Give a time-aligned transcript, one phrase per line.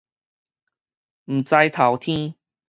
[1.25, 2.33] 毋知頭天